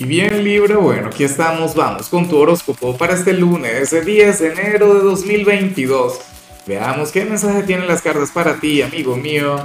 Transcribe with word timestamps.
Y 0.00 0.06
bien 0.06 0.42
Libra, 0.42 0.78
bueno, 0.78 1.08
aquí 1.08 1.24
estamos, 1.24 1.74
vamos 1.74 2.08
con 2.08 2.26
tu 2.26 2.38
horóscopo 2.38 2.96
para 2.96 3.12
este 3.12 3.34
lunes, 3.34 3.92
el 3.92 4.06
10 4.06 4.38
de 4.38 4.52
enero 4.52 4.94
de 4.94 5.00
2022. 5.00 6.18
Veamos 6.66 7.12
qué 7.12 7.26
mensaje 7.26 7.64
tienen 7.64 7.86
las 7.86 8.00
cartas 8.00 8.30
para 8.30 8.58
ti, 8.58 8.80
amigo 8.80 9.14
mío. 9.14 9.58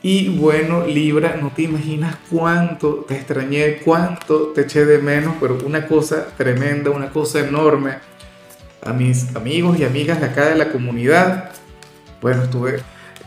Y 0.00 0.28
bueno, 0.28 0.86
Libra, 0.86 1.38
no 1.42 1.50
te 1.50 1.62
imaginas 1.62 2.18
cuánto 2.30 3.04
te 3.08 3.16
extrañé, 3.16 3.78
cuánto 3.78 4.52
te 4.52 4.60
eché 4.60 4.84
de 4.84 4.98
menos, 4.98 5.34
pero 5.40 5.58
una 5.66 5.88
cosa 5.88 6.28
tremenda, 6.36 6.90
una 6.90 7.10
cosa 7.10 7.40
enorme. 7.40 7.96
A 8.80 8.92
mis 8.92 9.34
amigos 9.34 9.76
y 9.76 9.84
amigas 9.84 10.20
de 10.20 10.26
acá 10.26 10.50
de 10.50 10.54
la 10.54 10.70
comunidad, 10.70 11.50
bueno, 12.20 12.48
tuve, 12.48 12.80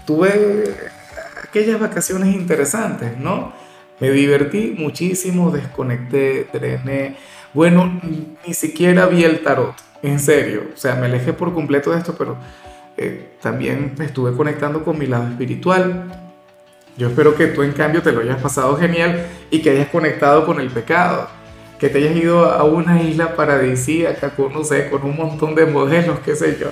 tuve 0.07 0.77
aquellas 1.43 1.77
vacaciones 1.77 2.33
interesantes, 2.33 3.17
¿no? 3.17 3.64
Me 3.99 4.11
divertí 4.11 4.75
muchísimo, 4.77 5.51
desconecté, 5.51 6.47
drené. 6.51 7.15
Bueno, 7.53 8.01
ni 8.45 8.53
siquiera 8.53 9.05
vi 9.05 9.23
el 9.23 9.41
tarot, 9.41 9.75
en 10.03 10.19
serio. 10.19 10.63
O 10.73 10.77
sea, 10.77 10.95
me 10.95 11.05
alejé 11.05 11.31
por 11.31 11.53
completo 11.53 11.91
de 11.91 11.99
esto, 11.99 12.15
pero 12.17 12.37
eh, 12.97 13.35
también 13.41 13.93
me 13.97 14.05
estuve 14.05 14.35
conectando 14.35 14.83
con 14.83 14.97
mi 14.97 15.05
lado 15.05 15.29
espiritual. 15.29 16.05
Yo 16.97 17.09
espero 17.09 17.35
que 17.35 17.47
tú 17.47 17.63
en 17.63 17.73
cambio 17.73 18.01
te 18.01 18.11
lo 18.11 18.21
hayas 18.21 18.41
pasado 18.41 18.77
genial 18.77 19.25
y 19.49 19.61
que 19.61 19.71
hayas 19.71 19.89
conectado 19.89 20.45
con 20.45 20.59
el 20.59 20.69
pecado, 20.69 21.27
que 21.79 21.89
te 21.89 21.97
hayas 21.97 22.15
ido 22.15 22.45
a 22.45 22.63
una 22.63 23.01
isla 23.01 23.35
paradisíaca 23.35 24.31
con, 24.35 24.53
no 24.53 24.63
sé, 24.63 24.89
con 24.89 25.03
un 25.03 25.15
montón 25.15 25.55
de 25.55 25.65
modelos, 25.65 26.19
qué 26.19 26.35
sé 26.35 26.57
yo. 26.59 26.67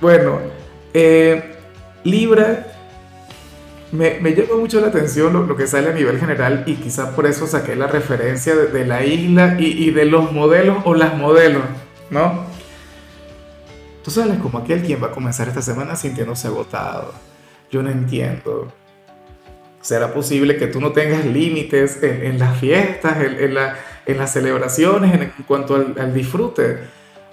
Bueno, 0.00 0.38
eh, 0.92 1.56
Libra 2.04 2.75
me, 3.92 4.18
me, 4.20 4.34
llama 4.34 4.56
mucho 4.56 4.80
la 4.80 4.88
atención 4.88 5.32
lo, 5.32 5.56
que 5.56 5.66
sale 5.66 5.90
a 5.90 5.92
nivel 5.92 6.18
general 6.18 6.64
y 6.66 6.74
quizás 6.74 7.10
por 7.10 7.26
eso 7.26 7.46
saqué 7.46 7.76
la 7.76 7.86
referencia 7.86 8.54
de, 8.54 8.86
la 8.86 9.04
isla 9.04 9.56
y, 9.58 9.66
y, 9.66 9.90
de 9.90 10.04
los 10.06 10.32
modelos 10.32 10.78
o 10.84 10.94
las 10.94 11.16
modelos, 11.16 11.62
¿no? 12.10 12.44
Tú 14.02 14.10
sabes 14.10 14.38
como 14.38 14.58
aquel 14.58 14.82
quien 14.82 15.02
va 15.02 15.08
a 15.08 15.10
comenzar 15.10 15.48
esta 15.48 15.62
semana 15.62 15.96
sintiéndose 15.96 16.46
agotado. 16.46 17.12
Yo 17.70 17.82
no 17.82 17.90
entiendo. 17.90 18.72
¿Será 19.80 20.12
posible 20.12 20.56
que 20.56 20.66
tú 20.66 20.80
no 20.80 20.92
tengas 20.92 21.24
límites 21.24 22.02
en, 22.02 22.24
en, 22.24 22.38
las 22.38 22.58
fiestas, 22.58 23.16
en, 23.18 23.38
en, 23.38 23.54
la, 23.54 23.76
en, 24.04 24.18
las 24.18 24.32
celebraciones, 24.32 25.20
en, 25.20 25.32
cuanto 25.46 25.76
al, 25.76 25.94
al 25.98 26.14
disfrute? 26.14 26.78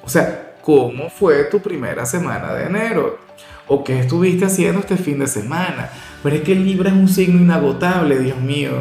O 0.03 0.09
sea, 0.09 0.52
¿cómo 0.63 1.09
fue 1.09 1.43
tu 1.43 1.61
primera 1.61 2.05
semana 2.05 2.53
de 2.53 2.65
enero? 2.65 3.19
¿O 3.67 3.83
qué 3.83 3.99
estuviste 3.99 4.45
haciendo 4.45 4.79
este 4.79 4.97
fin 4.97 5.19
de 5.19 5.27
semana? 5.27 5.89
Pero 6.23 6.37
es 6.37 6.41
que 6.41 6.55
Libra 6.55 6.89
es 6.89 6.95
un 6.95 7.09
signo 7.09 7.39
inagotable, 7.39 8.17
Dios 8.19 8.39
mío. 8.39 8.71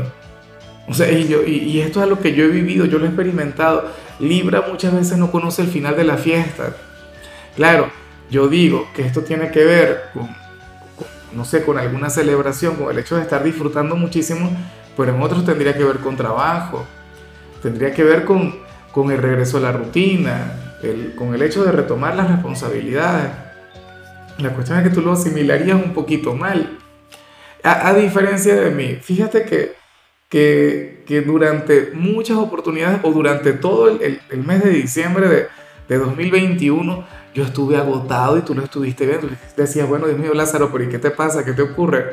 O 0.89 0.95
sea, 0.95 1.11
y, 1.11 1.29
yo, 1.29 1.43
y, 1.45 1.81
esto 1.81 2.03
es 2.03 2.09
lo 2.09 2.19
que 2.21 2.35
yo 2.35 2.45
he 2.45 2.49
vivido, 2.49 2.87
yo 2.87 2.99
lo 2.99 3.05
he 3.05 3.09
experimentado. 3.09 3.91
Libra 4.19 4.65
muchas 4.69 4.95
veces 4.95 5.19
no 5.19 5.31
conoce 5.31 5.63
el 5.63 5.69
final 5.69 5.97
de 5.97 6.05
la 6.05 6.17
fiesta. 6.17 6.77
Claro, 7.57 7.91
yo 8.31 8.49
digo 8.49 8.89
que 8.95 9.05
esto 9.05 9.23
tiene 9.23 9.51
que 9.51 9.65
ver 9.65 10.11
con, 10.15 10.29
no 11.33 11.45
sé, 11.45 11.65
con 11.65 11.79
alguna 11.79 12.11
celebración, 12.11 12.77
con 12.77 12.91
el 12.91 12.99
hecho 12.99 13.17
de 13.17 13.23
estar 13.23 13.43
disfrutando 13.43 13.97
muchísimo, 13.97 14.51
pero 14.97 15.15
en 15.15 15.23
otros 15.23 15.45
tendría 15.45 15.77
que 15.77 15.85
ver 15.85 15.99
con 15.99 16.17
trabajo, 16.17 16.85
tendría 17.63 17.93
que 17.93 18.05
ver 18.05 18.25
con, 18.25 18.57
con 18.93 19.11
el 19.11 19.19
regreso 19.19 19.59
a 19.59 19.61
la 19.61 19.73
rutina, 19.73 20.62
el, 20.83 21.15
con 21.15 21.35
el 21.35 21.43
hecho 21.43 21.65
de 21.65 21.73
retomar 21.73 22.17
las 22.17 22.31
responsabilidades. 22.31 23.31
La 24.39 24.51
cuestión 24.51 24.79
es 24.79 24.85
que 24.85 24.95
tú 24.95 25.01
lo 25.01 25.13
asimilarías 25.13 25.83
un 25.83 25.93
poquito 25.93 26.35
mal. 26.35 26.79
A, 27.65 27.95
diferencia 27.95 28.57
de 28.57 28.71
mí, 28.73 28.99
fíjate 29.01 29.45
que, 29.45 29.77
que, 30.29 31.05
que, 31.07 31.21
durante 31.21 31.93
muchas 31.95 32.37
oportunidades 32.37 32.99
o 33.05 33.13
durante 33.13 33.53
todo 33.53 33.89
el, 33.89 34.21
el, 34.29 34.45
mes 34.45 34.65
de 34.65 34.71
diciembre 34.71 35.29
de, 35.29 35.47
de, 35.89 35.99
2021, 35.99 37.07
yo 37.35 37.45
estuve 37.45 37.77
agotado 37.77 38.37
y 38.37 38.41
tú 38.41 38.55
lo 38.55 38.65
estuviste 38.65 39.07
viendo. 39.07 39.29
Decías, 39.57 39.89
bueno, 39.89 40.07
Dios 40.09 40.19
mío, 40.19 40.35
Lázaro, 40.35 40.73
pero 40.73 40.83
¿y 40.83 40.89
qué 40.89 40.99
te 40.99 41.13
pasa? 41.13 41.45
¿Qué 41.45 41.53
te 41.53 41.63
ocurre? 41.63 42.05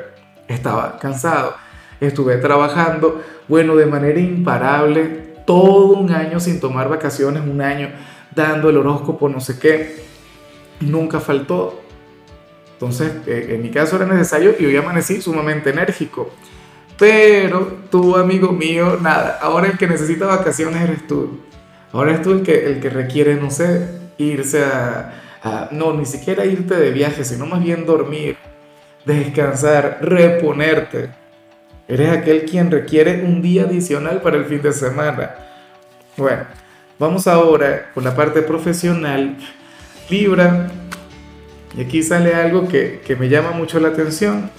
Estaba 0.48 1.00
cansado, 1.00 1.56
estuve 2.00 2.38
trabajando, 2.38 3.24
bueno, 3.48 3.76
de 3.76 3.88
manera 3.88 4.20
imparable, 4.20 5.30
todo 5.48 5.98
un 5.98 6.12
año 6.12 6.40
sin 6.40 6.60
tomar 6.60 6.90
vacaciones, 6.90 7.42
un 7.42 7.60
año 7.60 7.90
dando 8.36 8.70
el 8.70 8.78
horóscopo, 8.78 9.30
no 9.30 9.40
sé 9.40 9.60
qué. 9.60 10.04
Nunca 10.82 11.20
faltó 11.20 11.82
entonces, 12.80 13.12
eh, 13.28 13.48
en 13.50 13.62
mi 13.62 13.72
caso 13.72 13.98
era 13.98 14.06
necesario 14.06 14.56
y 14.58 14.66
hoy 14.66 14.78
amanecí 14.78 15.22
sumamente 15.22 15.72
enérgico. 15.72 16.30
Pero 16.98 17.80
tú, 17.92 18.16
amigo 18.16 18.54
mío, 18.54 18.98
nada, 19.02 19.38
ahora 19.42 19.68
el 19.68 19.78
que 19.78 19.86
necesita 19.86 20.28
vacaciones 20.28 20.82
eres 20.82 21.06
tú. 21.06 21.42
Ahora 21.92 22.12
eres 22.12 22.22
tú 22.22 22.32
el 22.32 22.42
que, 22.42 22.68
el 22.68 22.80
que 22.80 22.90
requiere, 22.90 23.36
no 23.36 23.52
sé, 23.52 23.86
irse 24.18 24.64
a, 24.64 25.68
No, 25.72 25.94
ni 25.94 26.06
siquiera 26.06 26.46
irte 26.46 26.74
de 26.74 26.92
viaje, 26.92 27.26
sino 27.26 27.46
más 27.46 27.62
bien 27.62 27.86
dormir, 27.86 28.38
descansar, 29.04 29.98
reponerte. 30.02 31.10
Eres 31.86 32.12
aquel 32.12 32.46
quien 32.46 32.72
requiere 32.72 33.26
un 33.26 33.42
día 33.42 33.64
adicional 33.64 34.22
para 34.22 34.38
el 34.38 34.46
fin 34.46 34.62
de 34.62 34.72
semana. 34.72 35.36
Bueno, 36.16 36.44
vamos 37.00 37.26
ahora 37.28 37.92
con 37.94 38.04
la 38.04 38.16
parte 38.16 38.42
profesional. 38.42 39.38
Libra, 40.10 40.70
y 41.76 41.82
aquí 41.82 42.04
sale 42.04 42.36
algo 42.36 42.68
que, 42.68 43.02
que 43.06 43.16
me 43.16 43.30
llama 43.30 43.52
mucho 43.52 43.80
la 43.80 43.90
atención. 43.90 44.52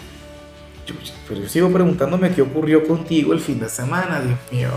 pero 1.29 1.41
yo 1.41 1.49
sigo 1.49 1.71
preguntándome 1.71 2.33
qué 2.33 2.43
ocurrió 2.43 2.85
contigo 2.87 3.33
el 3.33 3.41
fin 3.41 3.61
de 3.61 3.69
semana, 3.69 4.21
Dios 4.21 4.39
mío. 4.51 4.71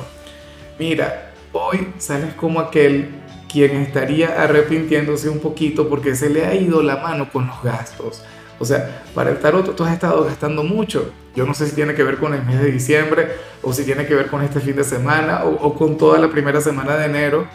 Mira, 0.77 1.31
hoy 1.53 1.93
sales 1.97 2.33
como 2.33 2.59
aquel 2.59 3.09
quien 3.51 3.77
estaría 3.77 4.41
arrepintiéndose 4.41 5.29
un 5.29 5.39
poquito 5.39 5.87
porque 5.87 6.15
se 6.15 6.29
le 6.29 6.45
ha 6.45 6.55
ido 6.55 6.81
la 6.81 6.97
mano 6.97 7.29
con 7.31 7.47
los 7.47 7.61
gastos. 7.63 8.23
O 8.59 8.65
sea, 8.65 9.03
para 9.13 9.29
el 9.29 9.37
tarot 9.39 9.75
tú 9.75 9.83
has 9.83 9.93
estado 9.93 10.25
gastando 10.25 10.63
mucho. 10.63 11.11
Yo 11.35 11.45
no 11.45 11.53
sé 11.53 11.67
si 11.67 11.75
tiene 11.75 11.93
que 11.93 12.03
ver 12.03 12.17
con 12.17 12.33
el 12.33 12.43
mes 12.43 12.59
de 12.61 12.71
diciembre 12.71 13.27
o 13.61 13.73
si 13.73 13.83
tiene 13.83 14.05
que 14.05 14.15
ver 14.15 14.27
con 14.27 14.43
este 14.43 14.59
fin 14.59 14.75
de 14.75 14.83
semana 14.83 15.43
o, 15.43 15.67
o 15.67 15.75
con 15.75 15.97
toda 15.97 16.19
la 16.19 16.29
primera 16.29 16.61
semana 16.61 16.95
de 16.95 17.05
enero, 17.05 17.47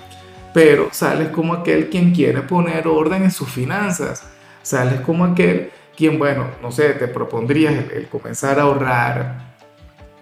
pero 0.53 0.89
sales 0.91 1.29
como 1.29 1.55
aquel 1.55 1.89
quien 1.89 2.13
quiere 2.13 2.43
poner 2.43 2.89
orden 2.89 3.23
en 3.23 3.31
sus 3.31 3.49
finanzas 3.49 4.25
sales 4.69 5.01
como 5.01 5.25
aquel 5.25 5.71
quien, 5.97 6.19
bueno, 6.19 6.47
no 6.63 6.71
sé, 6.71 6.91
te 6.91 7.09
propondrías 7.09 7.75
el, 7.91 8.07
comenzar 8.07 8.59
a 8.61 8.63
ahorrar, 8.63 9.39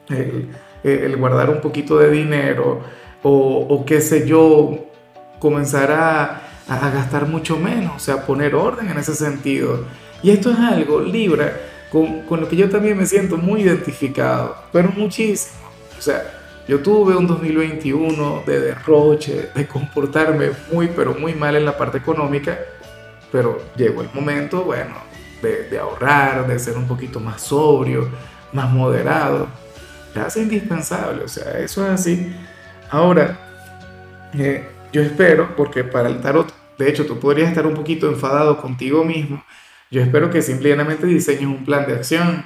el, 0.09 1.17
guardar 1.17 1.51
un 1.51 1.61
poquito 1.61 1.99
de 1.99 2.11
dinero 2.11 2.81
o, 3.23 3.85
qué 3.85 4.01
sé 4.01 4.27
yo, 4.27 4.87
comenzar 5.41 5.91
a, 5.91 6.43
a, 6.69 6.91
gastar 6.91 7.27
mucho 7.27 7.57
menos, 7.57 7.97
o 7.97 7.99
sea, 7.99 8.25
poner 8.25 8.55
orden 8.55 8.89
en 8.89 8.99
ese 8.99 9.17
sentido. 9.17 9.85
Y 10.23 10.31
esto 10.31 10.53
es 10.53 10.59
algo, 10.59 11.01
Libra, 11.01 11.53
con, 11.91 12.23
con 12.23 12.41
lo 12.41 12.49
que 12.49 12.57
yo 12.57 12.69
también 12.69 12.97
me 12.97 13.07
siento 13.07 13.37
muy 13.37 13.63
identificado, 13.63 14.57
pero 14.73 14.91
muchísimo. 14.91 15.57
O 15.99 16.03
sea, 16.03 16.23
yo 16.69 16.81
tuve 16.81 17.17
un 17.17 17.27
2021 17.27 18.43
de 18.47 18.61
derroche, 18.61 19.51
de 19.55 19.67
comportarme 19.67 20.51
muy, 20.73 20.89
pero 20.89 21.15
muy 21.15 21.35
mal 21.35 21.57
en 21.57 21.65
la 21.65 21.77
parte 21.77 21.99
económica 21.99 22.59
pero 23.37 23.61
llegó 23.77 24.03
el 24.03 24.09
momento, 24.13 24.63
bueno, 24.63 24.95
de, 25.43 25.79
ahorrar, 25.79 26.47
de 26.47 26.59
ser 26.59 26.77
un 26.77 26.87
poquito 26.87 27.21
más 27.21 27.43
sobrio, 27.43 28.09
más 28.53 28.71
moderado. 28.71 29.49
Es 30.27 30.37
indispensable, 30.37 31.25
o 31.25 31.29
sea, 31.29 31.59
eso 31.59 31.85
es 31.85 31.93
así. 31.93 32.35
Ahora, 32.91 33.39
eh, 34.33 34.67
yo 34.93 35.03
espero, 35.03 35.55
porque 35.55 35.85
para 35.85 36.09
el 36.09 36.21
tarot, 36.21 36.51
de 36.79 36.89
hecho, 36.89 37.05
tú 37.05 37.19
podrías 37.19 37.51
estar 37.51 37.67
un 37.67 37.75
poquito 37.75 38.09
enfadado 38.09 38.61
contigo 38.61 39.05
mismo. 39.05 39.45
Yo 39.91 40.03
espero 40.03 40.31
que 40.31 40.43
simplemente 40.43 41.07
diseñes 41.07 41.45
un 41.45 41.65
plan 41.65 41.87
de 41.87 41.95
acción. 41.95 42.45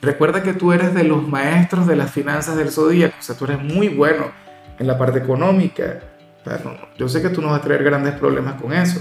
Recuerda 0.00 0.42
que 0.42 0.52
tú 0.52 0.72
eres 0.72 0.94
de 0.94 1.02
los 1.02 1.26
maestros 1.26 1.86
de 1.86 1.96
las 1.96 2.12
finanzas 2.12 2.56
del 2.56 2.70
zodíaco, 2.70 3.16
o 3.18 3.22
sea, 3.22 3.36
tú 3.36 3.44
eres 3.46 3.60
muy 3.60 3.88
bueno 3.88 4.30
en 4.78 4.86
la 4.86 4.96
parte 4.96 5.18
económica. 5.18 6.00
yo 6.96 7.08
sé 7.08 7.22
que 7.22 7.30
tú 7.30 7.42
no 7.42 7.48
vas 7.48 7.60
a 7.60 7.62
traer 7.62 7.82
grandes 7.82 8.14
problemas 8.14 8.60
con 8.60 8.72
eso, 8.72 9.00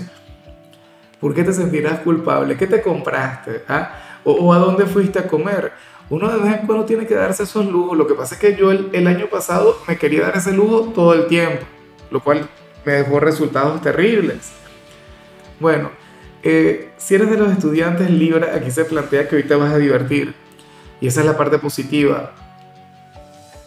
¿Por 1.19 1.33
qué 1.33 1.43
te 1.43 1.53
sentirás 1.53 1.99
culpable? 2.01 2.57
¿Qué 2.57 2.67
te 2.67 2.81
compraste? 2.81 3.63
¿Ah? 3.67 4.19
O, 4.23 4.53
a 4.53 4.57
dónde 4.57 4.85
fuiste 4.85 5.19
a 5.19 5.27
comer? 5.27 5.71
Uno 6.09 6.29
de 6.29 6.37
vez 6.37 6.59
en 6.59 6.67
cuando 6.67 6.85
tiene 6.85 7.07
que 7.07 7.15
darse 7.15 7.43
esos 7.43 7.65
lujos. 7.65 7.97
Lo 7.97 8.05
que 8.05 8.13
pasa 8.13 8.35
es 8.35 8.41
que 8.41 8.55
yo 8.55 8.69
el, 8.71 9.07
año 9.07 9.27
pasado 9.27 9.77
me 9.87 9.97
quería 9.97 10.21
dar 10.21 10.37
ese 10.37 10.51
lujo 10.51 10.91
todo 10.93 11.13
el 11.13 11.27
tiempo, 11.27 11.65
lo 12.11 12.21
cual 12.23 12.47
me 12.85 12.93
dejó 12.93 13.19
resultados 13.19 13.81
terribles. 13.81 14.51
Bueno, 15.59 15.89
eh, 16.45 16.91
si 16.97 17.15
eres 17.15 17.29
de 17.29 17.37
los 17.37 17.51
estudiantes 17.51 18.09
libres, 18.09 18.49
aquí 18.53 18.71
se 18.71 18.85
plantea 18.85 19.27
que 19.27 19.35
hoy 19.35 19.43
te 19.43 19.55
vas 19.55 19.73
a 19.73 19.77
divertir. 19.77 20.33
Y 21.01 21.07
esa 21.07 21.19
es 21.19 21.25
la 21.25 21.35
parte 21.35 21.59
positiva. 21.59 22.31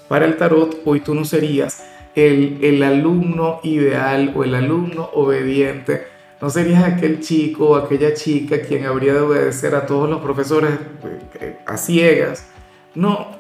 Para 0.09 0.25
el 0.25 0.39
tarot, 0.39 0.81
hoy 0.87 1.01
tú 1.01 1.15
no 1.15 1.27
serías 1.27 1.85
el, 2.15 2.59
el 2.63 2.83
alumno 2.83 3.61
ideal 3.63 4.33
o 4.35 4.45
el 4.45 4.55
alumno 4.55 5.11
obediente 5.13 6.07
no 6.41 6.51
serías 6.51 6.85
aquel 6.85 7.21
chico 7.21 7.71
o 7.71 7.77
aquella 7.77 8.15
chica 8.15 8.61
quien 8.61 8.87
habría 8.87 9.13
de 9.13 9.21
obedecer 9.21 9.75
a 9.75 9.87
todos 9.87 10.09
los 10.09 10.21
profesores 10.21 10.71
eh, 11.41 11.59
a 11.67 11.77
ciegas. 11.77 12.47
No, 12.95 13.39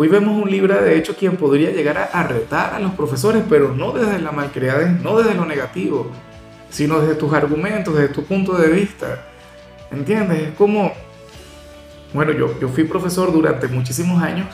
Hoy 0.00 0.06
vemos 0.06 0.40
un 0.40 0.48
Libra, 0.48 0.80
de 0.80 0.96
hecho, 0.96 1.16
quien 1.16 1.36
podría 1.36 1.72
llegar 1.72 2.10
a, 2.12 2.22
retar 2.22 2.72
a 2.72 2.78
los 2.78 2.92
profesores, 2.92 3.42
pero 3.48 3.74
no 3.74 3.90
desde 3.90 4.20
la 4.20 4.30
malcriadez, 4.30 5.02
no 5.02 5.18
desde 5.18 5.34
lo 5.34 5.44
negativo, 5.44 6.08
sino 6.70 7.00
desde 7.00 7.14
tus 7.14 7.32
argumentos, 7.32 7.94
desde 7.94 8.12
tu 8.12 8.24
punto 8.24 8.56
de 8.56 8.68
vista. 8.68 9.24
¿Entiendes? 9.90 10.48
Es 10.48 10.54
como, 10.54 10.92
bueno, 12.12 12.32
yo, 12.32 12.58
yo 12.60 12.68
fui 12.68 12.84
profesor 12.84 13.32
durante 13.32 13.68
muchísimos 13.68 14.22
años 14.22 14.46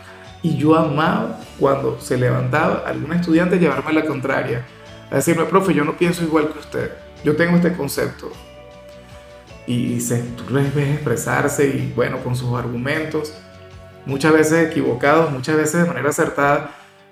y 0.42 0.56
yo 0.56 0.76
amaba 0.76 1.40
cuando 1.58 1.98
se 2.00 2.16
levantaba 2.16 2.84
algún 2.86 3.12
estudiante 3.12 3.58
llevarme 3.58 3.90
a 3.90 3.94
la 3.94 4.04
contraria, 4.04 4.64
a 5.10 5.16
decirme, 5.16 5.44
profe, 5.44 5.72
yo 5.74 5.84
no 5.84 5.96
pienso 5.96 6.22
igual 6.22 6.52
que 6.52 6.58
usted, 6.58 6.92
yo 7.24 7.34
tengo 7.34 7.56
este 7.56 7.72
concepto. 7.72 8.30
Y 9.66 10.00
se, 10.00 10.18
tú 10.18 10.52
les 10.52 10.74
ves 10.74 10.90
expresarse 10.90 11.66
y 11.66 11.92
bueno, 11.96 12.18
con 12.22 12.36
sus 12.36 12.54
argumentos, 12.54 13.32
muchas 14.04 14.34
veces 14.34 14.68
equivocados, 14.70 15.32
muchas 15.32 15.56
veces 15.56 15.82
de 15.82 15.88
manera 15.88 16.10
acertada, 16.10 16.70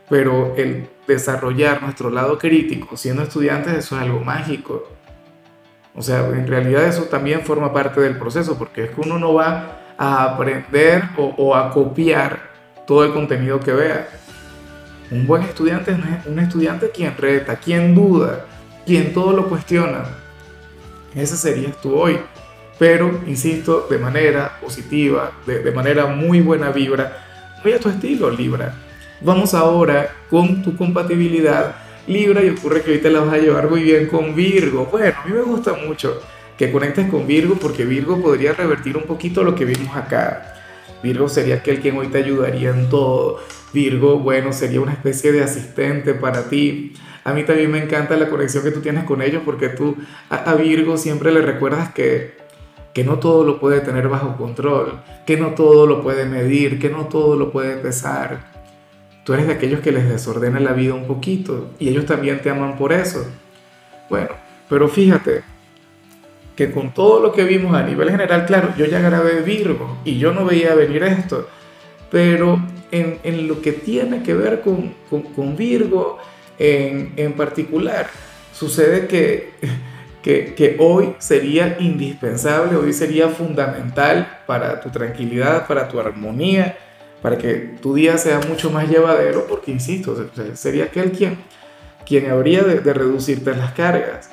pero 0.08 0.54
el 0.56 0.88
desarrollar 1.06 1.82
nuestro 1.82 2.10
lado 2.10 2.38
crítico 2.38 2.96
siendo 2.96 3.22
estudiantes, 3.22 3.74
eso 3.74 3.96
es 3.96 4.02
algo 4.02 4.20
mágico. 4.20 4.88
O 5.94 6.02
sea, 6.02 6.26
en 6.26 6.46
realidad 6.46 6.84
eso 6.84 7.04
también 7.04 7.42
forma 7.42 7.72
parte 7.72 8.00
del 8.00 8.16
proceso, 8.16 8.58
porque 8.58 8.84
es 8.84 8.90
que 8.90 9.00
uno 9.00 9.18
no 9.18 9.34
va 9.34 9.78
a 9.98 10.24
aprender 10.24 11.02
o, 11.16 11.34
o 11.36 11.54
a 11.54 11.70
copiar 11.70 12.50
todo 12.86 13.04
el 13.04 13.12
contenido 13.12 13.60
que 13.60 13.72
vea. 13.72 14.08
Un 15.10 15.26
buen 15.26 15.42
estudiante 15.42 15.92
es 15.92 16.26
un 16.26 16.38
estudiante 16.38 16.90
quien 16.90 17.14
reta, 17.16 17.56
quien 17.56 17.94
duda, 17.94 18.46
quien 18.86 19.12
todo 19.12 19.32
lo 19.32 19.48
cuestiona. 19.48 20.04
Ese 21.14 21.36
serías 21.36 21.76
tú 21.80 21.94
hoy. 21.94 22.18
Pero, 22.78 23.20
insisto, 23.26 23.86
de 23.88 23.98
manera 23.98 24.58
positiva, 24.60 25.32
de, 25.46 25.70
manera 25.70 26.06
muy 26.06 26.40
buena 26.40 26.70
vibra, 26.70 27.58
muy 27.62 27.74
a 27.74 27.78
tu 27.78 27.88
estilo, 27.88 28.30
Libra. 28.30 28.74
Vamos 29.24 29.54
ahora 29.54 30.10
con 30.28 30.62
tu 30.62 30.76
compatibilidad 30.76 31.76
Libra 32.08 32.42
y 32.42 32.50
ocurre 32.50 32.82
que 32.82 32.90
ahorita 32.90 33.10
la 33.10 33.20
vas 33.20 33.34
a 33.34 33.38
llevar 33.38 33.70
muy 33.70 33.84
bien 33.84 34.06
con 34.06 34.34
Virgo. 34.34 34.88
Bueno, 34.90 35.14
a 35.22 35.26
mí 35.26 35.32
me 35.32 35.42
gusta 35.42 35.74
mucho 35.74 36.20
que 36.58 36.72
conectes 36.72 37.08
con 37.08 37.28
Virgo 37.28 37.54
porque 37.54 37.84
Virgo 37.84 38.20
podría 38.20 38.52
revertir 38.52 38.96
un 38.96 39.04
poquito 39.04 39.44
lo 39.44 39.54
que 39.54 39.64
vimos 39.64 39.94
acá. 39.94 40.56
Virgo 41.04 41.28
sería 41.28 41.56
aquel 41.56 41.80
quien 41.80 41.96
hoy 41.96 42.08
te 42.08 42.18
ayudaría 42.18 42.70
en 42.70 42.88
todo. 42.88 43.38
Virgo, 43.72 44.18
bueno, 44.18 44.52
sería 44.52 44.80
una 44.80 44.92
especie 44.92 45.30
de 45.30 45.44
asistente 45.44 46.14
para 46.14 46.48
ti. 46.48 46.94
A 47.22 47.32
mí 47.32 47.44
también 47.44 47.70
me 47.70 47.78
encanta 47.78 48.16
la 48.16 48.28
conexión 48.28 48.64
que 48.64 48.72
tú 48.72 48.80
tienes 48.80 49.04
con 49.04 49.22
ellos 49.22 49.42
porque 49.44 49.68
tú 49.68 49.96
a, 50.30 50.54
Virgo 50.54 50.96
siempre 50.96 51.30
le 51.30 51.42
recuerdas 51.42 51.92
que, 51.92 52.32
que 52.92 53.04
no 53.04 53.20
todo 53.20 53.44
lo 53.44 53.60
puede 53.60 53.80
tener 53.80 54.08
bajo 54.08 54.36
control, 54.36 55.00
que 55.24 55.36
no 55.36 55.50
todo 55.50 55.86
lo 55.86 56.02
puede 56.02 56.26
medir, 56.26 56.80
que 56.80 56.90
no 56.90 57.06
todo 57.06 57.36
lo 57.36 57.52
puede 57.52 57.76
pesar. 57.76 58.51
Tú 59.24 59.34
eres 59.34 59.46
de 59.46 59.52
aquellos 59.52 59.80
que 59.80 59.92
les 59.92 60.08
desordena 60.08 60.58
la 60.58 60.72
vida 60.72 60.94
un 60.94 61.06
poquito 61.06 61.70
y 61.78 61.88
ellos 61.88 62.06
también 62.06 62.42
te 62.42 62.50
aman 62.50 62.76
por 62.76 62.92
eso. 62.92 63.24
Bueno, 64.10 64.30
pero 64.68 64.88
fíjate, 64.88 65.42
que 66.56 66.70
con 66.70 66.92
todo 66.92 67.20
lo 67.20 67.32
que 67.32 67.44
vimos 67.44 67.74
a 67.74 67.82
nivel 67.82 68.10
general, 68.10 68.46
claro, 68.46 68.74
yo 68.76 68.84
ya 68.86 69.00
grabé 69.00 69.40
Virgo 69.42 69.98
y 70.04 70.18
yo 70.18 70.32
no 70.32 70.44
veía 70.44 70.74
venir 70.74 71.02
esto, 71.04 71.48
pero 72.10 72.62
en, 72.90 73.18
en 73.22 73.48
lo 73.48 73.62
que 73.62 73.72
tiene 73.72 74.22
que 74.22 74.34
ver 74.34 74.60
con, 74.60 74.94
con, 75.08 75.56
Virgo 75.56 76.18
en, 76.58 77.14
en, 77.16 77.32
particular, 77.32 78.08
sucede 78.52 79.06
que, 79.06 79.52
que, 80.22 80.54
que 80.54 80.76
hoy 80.78 81.14
sería 81.18 81.76
indispensable, 81.80 82.76
hoy 82.76 82.92
sería 82.92 83.28
fundamental 83.28 84.40
para 84.46 84.80
tu 84.80 84.90
tranquilidad, 84.90 85.66
para 85.66 85.88
tu 85.88 85.98
armonía, 85.98 86.76
para 87.22 87.38
que 87.38 87.76
tu 87.80 87.94
día 87.94 88.18
sea 88.18 88.40
mucho 88.48 88.70
más 88.70 88.88
llevadero, 88.88 89.46
porque 89.46 89.70
insisto, 89.70 90.28
sería 90.54 90.84
aquel 90.84 91.12
quien, 91.12 91.38
quien 92.04 92.28
habría 92.28 92.64
de, 92.64 92.80
reducirte 92.92 93.54
las 93.54 93.72
cargas. 93.72 94.28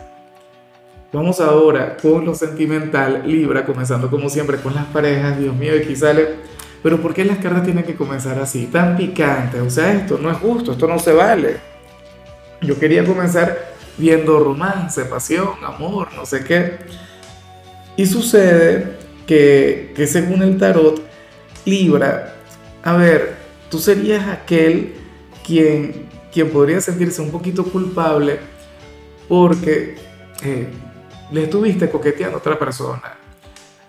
Vamos 1.13 1.39
ahora 1.39 1.97
con 1.97 2.25
lo 2.25 2.33
sentimental, 2.33 3.23
Libra, 3.25 3.65
comenzando 3.65 4.09
como 4.09 4.29
siempre 4.29 4.57
con 4.57 4.73
las 4.73 4.85
parejas. 4.85 5.39
Dios 5.39 5.55
mío, 5.55 5.73
aquí 5.79 5.95
sale. 5.95 6.49
Pero 6.81 7.01
¿por 7.01 7.13
qué 7.13 7.25
las 7.25 7.37
cartas 7.37 7.63
tienen 7.63 7.83
que 7.83 7.95
comenzar 7.95 8.39
así, 8.39 8.67
tan 8.67 8.95
picantes? 8.97 9.61
O 9.61 9.69
sea, 9.69 9.93
esto 9.93 10.17
no 10.19 10.31
es 10.31 10.37
justo, 10.37 10.71
esto 10.71 10.87
no 10.87 10.97
se 10.97 11.13
vale. 11.13 11.57
Yo 12.61 12.79
quería 12.79 13.05
comenzar 13.05 13.73
viendo 13.97 14.39
romance, 14.39 15.03
pasión, 15.05 15.63
amor, 15.63 16.09
no 16.15 16.25
sé 16.25 16.43
qué. 16.43 16.77
Y 17.97 18.05
sucede 18.05 18.97
que, 19.27 19.93
que 19.95 20.07
según 20.07 20.41
el 20.41 20.57
tarot, 20.57 21.01
Libra, 21.65 22.38
a 22.83 22.93
ver, 22.93 23.37
tú 23.69 23.79
serías 23.79 24.27
aquel 24.27 24.95
quien, 25.45 26.07
quien 26.31 26.49
podría 26.49 26.81
sentirse 26.81 27.21
un 27.21 27.31
poquito 27.31 27.63
culpable 27.63 28.39
porque 29.27 29.95
eh, 30.43 30.67
le 31.31 31.43
estuviste 31.43 31.89
coqueteando 31.89 32.37
a 32.37 32.39
otra 32.39 32.57
persona. 32.57 33.17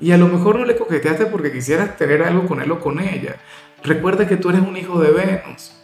Y 0.00 0.12
a 0.12 0.16
lo 0.16 0.28
mejor 0.28 0.58
no 0.58 0.64
le 0.64 0.76
coqueteaste 0.76 1.26
porque 1.26 1.52
quisieras 1.52 1.96
tener 1.96 2.22
algo 2.22 2.46
con 2.46 2.60
él 2.60 2.70
o 2.70 2.80
con 2.80 3.00
ella. 3.00 3.36
Recuerda 3.82 4.26
que 4.26 4.36
tú 4.36 4.48
eres 4.48 4.62
un 4.62 4.76
hijo 4.76 5.00
de 5.00 5.10
Venus. 5.10 5.76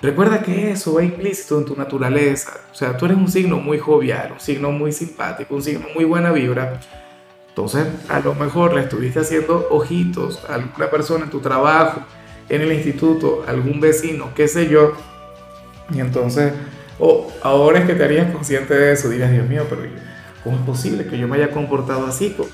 Recuerda 0.00 0.42
que 0.42 0.72
eso 0.72 0.94
va 0.94 1.04
implícito 1.04 1.58
en 1.58 1.64
tu 1.64 1.76
naturaleza. 1.76 2.52
O 2.72 2.74
sea, 2.74 2.96
tú 2.96 3.04
eres 3.04 3.16
un 3.16 3.30
signo 3.30 3.58
muy 3.58 3.78
jovial, 3.78 4.32
un 4.32 4.40
signo 4.40 4.72
muy 4.72 4.90
simpático, 4.90 5.54
un 5.54 5.62
signo 5.62 5.86
muy 5.94 6.04
buena 6.04 6.32
vibra. 6.32 6.80
Entonces, 7.48 7.86
a 8.08 8.18
lo 8.20 8.34
mejor 8.34 8.74
le 8.74 8.80
estuviste 8.80 9.20
haciendo 9.20 9.68
ojitos 9.70 10.44
a 10.48 10.54
alguna 10.54 10.90
persona 10.90 11.24
en 11.24 11.30
tu 11.30 11.40
trabajo, 11.40 12.00
en 12.48 12.62
el 12.62 12.72
instituto, 12.72 13.44
algún 13.46 13.80
vecino, 13.80 14.30
qué 14.34 14.48
sé 14.48 14.68
yo. 14.68 14.92
Y 15.94 16.00
entonces, 16.00 16.52
oh, 16.98 17.30
ahora 17.42 17.80
es 17.80 17.86
que 17.86 17.94
te 17.94 18.04
harías 18.04 18.32
consciente 18.32 18.74
de 18.74 18.92
eso. 18.92 19.08
Dirás, 19.08 19.30
Dios 19.30 19.48
mío, 19.48 19.66
pero 19.68 19.82
¿Cómo 20.44 20.56
es 20.56 20.62
posible 20.62 21.06
que 21.06 21.18
yo 21.18 21.28
me 21.28 21.36
haya 21.36 21.50
comportado 21.50 22.06
así 22.06 22.30
con, 22.30 22.46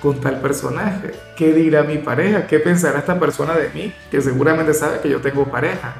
con 0.00 0.20
tal 0.20 0.40
personaje? 0.40 1.12
¿Qué 1.36 1.52
dirá 1.52 1.82
mi 1.82 1.98
pareja? 1.98 2.46
¿Qué 2.46 2.60
pensará 2.60 3.00
esta 3.00 3.18
persona 3.18 3.54
de 3.54 3.70
mí? 3.70 3.92
Que 4.10 4.20
seguramente 4.20 4.72
sabe 4.72 5.00
que 5.00 5.08
yo 5.08 5.20
tengo 5.20 5.44
pareja. 5.50 5.94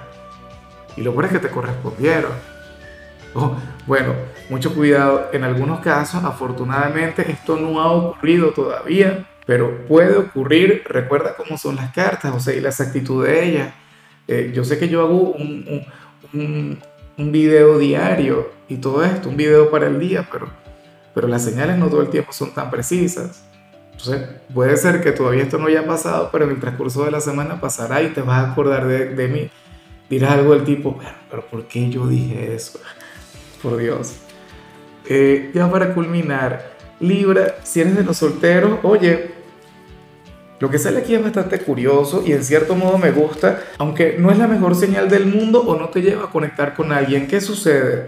Y 0.97 1.03
lo 1.03 1.13
bueno 1.13 1.27
es 1.27 1.33
que 1.33 1.41
te 1.41 1.53
correspondieron. 1.53 2.31
Oh, 3.35 3.57
bueno, 3.87 4.15
mucho 4.49 4.73
cuidado. 4.73 5.29
En 5.33 5.43
algunos 5.43 5.81
casos, 5.81 6.23
afortunadamente, 6.23 7.29
esto 7.29 7.57
no 7.57 7.81
ha 7.81 7.91
ocurrido 7.91 8.51
todavía, 8.51 9.27
pero 9.47 9.87
puede 9.87 10.17
ocurrir. 10.17 10.83
Recuerda 10.87 11.37
cómo 11.37 11.59
son 11.59 11.77
las 11.77 11.93
cartas, 11.93 12.35
o 12.35 12.41
sea, 12.41 12.55
y 12.55 12.61
la 12.61 12.71
exactitud 12.71 13.25
de 13.25 13.49
ellas. 13.49 13.75
Eh, 14.27 14.53
yo 14.55 14.65
sé 14.65 14.79
que 14.79 14.89
yo 14.89 15.03
hago 15.03 15.33
un, 15.33 15.85
un, 16.33 16.79
un 17.19 17.33
video 17.33 17.79
diario 17.79 18.51
y 18.69 18.77
todo 18.77 19.05
esto, 19.05 19.29
un 19.29 19.37
video 19.37 19.71
para 19.71 19.87
el 19.87 20.01
día, 20.01 20.27
pero 20.31 20.49
pero 21.15 21.29
las 21.29 21.45
señales 21.45 21.79
no 21.79 21.89
todo 21.89 22.03
el 22.03 22.09
tiempo 22.09 22.33
son 22.33 22.53
tan 22.53 22.71
precisas. 22.71 23.45
Entonces, 23.93 24.29
puede 24.53 24.77
ser 24.77 25.01
que 25.01 25.13
todavía 25.13 25.45
esto 25.45 25.59
no 25.59 25.69
haya 25.69 25.87
pasado, 25.87 26.29
pero 26.33 26.45
en 26.45 26.51
el 26.51 26.61
transcurso 26.61 27.05
de 27.05 27.13
la 27.13 27.21
semana 27.21 27.61
pasará 27.61 28.03
y 28.03 28.09
te 28.09 28.21
vas 28.21 28.45
a 28.45 28.51
acordar 28.51 28.87
de, 28.89 29.15
de 29.15 29.29
mí. 29.29 29.51
Dirás 30.11 30.33
algo 30.33 30.55
del 30.55 30.65
tipo, 30.65 30.99
pero, 30.99 31.15
pero, 31.31 31.47
¿por 31.47 31.67
qué 31.69 31.89
yo 31.89 32.07
dije 32.09 32.55
eso? 32.55 32.81
Por 33.63 33.77
Dios. 33.77 34.17
Eh, 35.09 35.53
ya 35.55 35.71
para 35.71 35.95
culminar, 35.95 36.75
Libra, 36.99 37.57
si 37.63 37.81
eres 37.81 37.97
de 37.97 38.03
los 38.03 38.17
solteros, 38.17 38.81
oye, 38.83 39.34
lo 40.65 40.71
que 40.71 40.79
sale 40.79 41.01
aquí 41.01 41.15
es 41.15 41.23
bastante 41.23 41.61
curioso 41.61 42.23
y 42.25 42.33
en 42.33 42.43
cierto 42.43 42.75
modo 42.75 42.97
me 42.97 43.11
gusta, 43.11 43.61
aunque 43.77 44.17
no 44.19 44.31
es 44.31 44.39
la 44.39 44.47
mejor 44.47 44.75
señal 44.75 45.11
del 45.11 45.27
mundo 45.27 45.61
o 45.61 45.79
no 45.79 45.91
te 45.91 46.01
lleva 46.01 46.25
a 46.25 46.31
conectar 46.31 46.73
con 46.73 46.91
alguien. 46.91 47.29
¿Qué 47.29 47.43
sucede? 47.43 48.07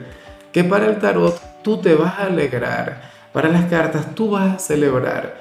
Que 0.52 0.64
para 0.64 0.86
el 0.86 0.98
tarot 0.98 1.38
tú 1.62 1.82
te 1.82 1.94
vas 1.94 2.18
a 2.18 2.25
alegrar. 2.28 3.10
Para 3.30 3.50
las 3.50 3.66
cartas 3.66 4.14
tú 4.14 4.30
vas 4.30 4.54
a 4.54 4.58
celebrar. 4.58 5.36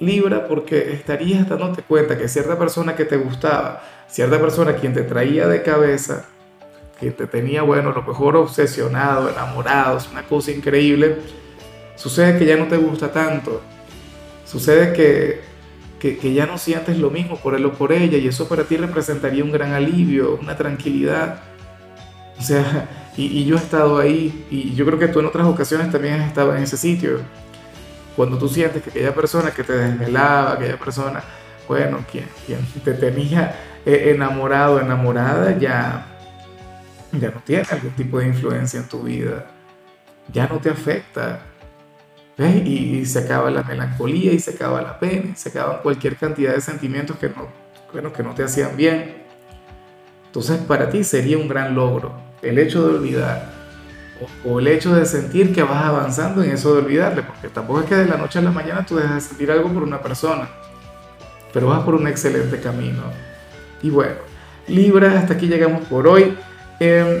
Libra 0.00 0.46
porque 0.46 0.92
estarías 0.92 1.48
dándote 1.48 1.80
cuenta 1.80 2.18
que 2.18 2.28
cierta 2.28 2.58
persona 2.58 2.94
que 2.94 3.06
te 3.06 3.16
gustaba, 3.16 3.82
cierta 4.06 4.38
persona 4.38 4.74
quien 4.74 4.92
te 4.92 5.00
traía 5.00 5.48
de 5.48 5.62
cabeza, 5.62 6.26
que 7.00 7.10
te 7.10 7.26
tenía, 7.26 7.62
bueno, 7.62 7.90
lo 7.90 8.02
mejor 8.02 8.36
obsesionado, 8.36 9.30
enamorado, 9.30 9.96
es 9.96 10.10
una 10.12 10.24
cosa 10.24 10.50
increíble, 10.50 11.16
sucede 11.96 12.38
que 12.38 12.44
ya 12.44 12.58
no 12.58 12.66
te 12.66 12.76
gusta 12.76 13.10
tanto. 13.10 13.62
Sucede 14.44 14.92
que, 14.92 15.49
que, 16.00 16.18
que 16.18 16.32
ya 16.32 16.46
no 16.46 16.58
sientes 16.58 16.98
lo 16.98 17.10
mismo 17.10 17.36
por 17.36 17.54
él 17.54 17.64
o 17.66 17.72
por 17.72 17.92
ella 17.92 18.18
y 18.18 18.26
eso 18.26 18.48
para 18.48 18.64
ti 18.64 18.76
representaría 18.76 19.44
un 19.44 19.52
gran 19.52 19.72
alivio, 19.72 20.38
una 20.42 20.56
tranquilidad. 20.56 21.42
O 22.38 22.42
sea, 22.42 22.88
y, 23.16 23.44
yo 23.44 23.56
he 23.56 23.58
estado 23.58 23.98
ahí 23.98 24.46
y 24.50 24.74
yo 24.74 24.86
creo 24.86 24.98
que 24.98 25.08
tú 25.08 25.20
en 25.20 25.26
otras 25.26 25.46
ocasiones 25.46 25.90
también 25.90 26.14
has 26.14 26.28
estado 26.28 26.56
en 26.56 26.62
ese 26.62 26.76
sitio. 26.76 27.20
Cuando 28.16 28.38
tú 28.38 28.48
sientes 28.48 28.82
que 28.82 28.90
aquella 28.90 29.14
persona 29.14 29.50
que 29.50 29.62
te 29.62 29.74
desvelaba, 29.74 30.54
aquella 30.54 30.78
persona, 30.78 31.22
bueno, 31.68 32.04
quien, 32.10 32.26
quien 32.46 32.60
te 32.82 32.94
tenía 32.94 33.54
eh, 33.84 34.12
enamorado, 34.14 34.80
enamorada, 34.80 35.56
ya, 35.58 36.06
ya 37.12 37.30
no 37.30 37.40
tiene 37.44 37.64
algún 37.70 37.90
tipo 37.92 38.18
de 38.18 38.28
influencia 38.28 38.80
en 38.80 38.88
tu 38.88 39.02
vida. 39.02 39.46
Ya 40.32 40.46
no 40.46 40.58
te 40.58 40.70
afecta. 40.70 41.40
¿Ves? 42.40 42.66
Y, 42.66 43.04
se 43.04 43.18
acaba 43.18 43.50
la 43.50 43.62
melancolía 43.62 44.32
y 44.32 44.38
se 44.38 44.52
acaba 44.52 44.80
la 44.80 44.98
pena, 44.98 45.32
y 45.34 45.36
se 45.36 45.50
acaban 45.50 45.80
cualquier 45.82 46.16
cantidad 46.16 46.54
de 46.54 46.62
sentimientos 46.62 47.18
que 47.18 47.28
no, 47.28 47.48
bueno, 47.92 48.14
que 48.14 48.22
no 48.22 48.34
te 48.34 48.42
hacían 48.42 48.78
bien. 48.78 49.14
Entonces 50.24 50.56
para 50.60 50.88
ti 50.88 51.04
sería 51.04 51.36
un 51.36 51.48
gran 51.48 51.74
logro 51.74 52.14
el 52.40 52.58
hecho 52.58 52.88
de 52.88 52.94
olvidar 52.94 53.52
o, 54.46 54.58
el 54.58 54.68
hecho 54.68 54.94
de 54.94 55.04
sentir 55.04 55.54
que 55.54 55.62
vas 55.62 55.84
avanzando 55.84 56.42
en 56.42 56.52
eso 56.52 56.72
de 56.72 56.80
olvidarle, 56.80 57.22
porque 57.22 57.48
tampoco 57.48 57.80
es 57.80 57.86
que 57.86 57.96
de 57.96 58.06
la 58.06 58.16
noche 58.16 58.38
a 58.38 58.42
la 58.42 58.50
mañana 58.50 58.86
tú 58.86 58.96
dejas 58.96 59.16
de 59.16 59.20
sentir 59.20 59.50
algo 59.50 59.70
por 59.70 59.82
una 59.82 60.00
persona, 60.00 60.48
pero 61.52 61.66
vas 61.66 61.82
por 61.82 61.94
un 61.94 62.08
excelente 62.08 62.58
camino. 62.58 63.02
Y 63.82 63.90
bueno, 63.90 64.14
Libra, 64.66 65.18
hasta 65.18 65.34
aquí 65.34 65.46
llegamos 65.46 65.86
por 65.88 66.08
hoy. 66.08 66.38
Em, 66.78 67.20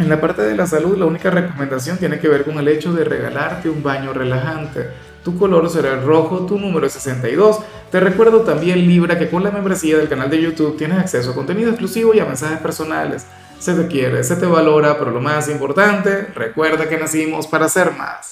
en 0.00 0.08
la 0.08 0.20
parte 0.20 0.42
de 0.42 0.56
la 0.56 0.66
salud, 0.66 0.96
la 0.96 1.04
única 1.04 1.30
recomendación 1.30 1.98
tiene 1.98 2.18
que 2.18 2.28
ver 2.28 2.44
con 2.44 2.58
el 2.58 2.68
hecho 2.68 2.92
de 2.92 3.04
regalarte 3.04 3.68
un 3.68 3.82
baño 3.82 4.12
relajante. 4.12 4.88
Tu 5.22 5.38
color 5.38 5.68
será 5.68 5.92
el 5.92 6.02
rojo, 6.02 6.46
tu 6.46 6.58
número 6.58 6.86
es 6.86 6.94
62. 6.94 7.58
Te 7.90 8.00
recuerdo 8.00 8.40
también, 8.40 8.78
Libra, 8.78 9.18
que 9.18 9.28
con 9.28 9.44
la 9.44 9.50
membresía 9.50 9.98
del 9.98 10.08
canal 10.08 10.30
de 10.30 10.40
YouTube 10.40 10.78
tienes 10.78 10.98
acceso 10.98 11.32
a 11.32 11.34
contenido 11.34 11.70
exclusivo 11.70 12.14
y 12.14 12.20
a 12.20 12.24
mensajes 12.24 12.58
personales. 12.58 13.26
Se 13.58 13.74
te 13.74 13.86
quiere, 13.88 14.24
se 14.24 14.36
te 14.36 14.46
valora, 14.46 14.98
pero 14.98 15.10
lo 15.10 15.20
más 15.20 15.50
importante, 15.50 16.28
recuerda 16.34 16.88
que 16.88 16.96
nacimos 16.96 17.46
para 17.46 17.68
ser 17.68 17.92
más. 17.92 18.28